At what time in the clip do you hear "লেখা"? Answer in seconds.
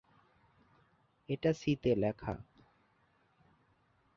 1.95-2.33